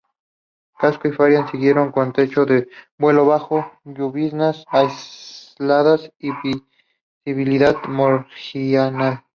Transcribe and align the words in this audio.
Casco 0.79 1.07
y 1.09 1.11
Farías 1.11 1.51
siguieron 1.51 1.91
con 1.91 2.11
techo 2.11 2.43
de 2.47 2.67
vuelo 2.97 3.27
bajo, 3.27 3.71
lloviznas 3.83 4.65
aisladas 4.69 6.11
y 6.17 6.31
visibilidad 7.23 7.75
marginal. 7.83 9.23